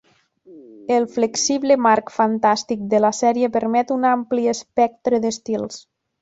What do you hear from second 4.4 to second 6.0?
espectre d'estils.